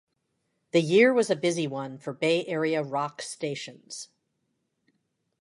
[0.71, 4.07] The year was a busy one for Bay Area rock stations.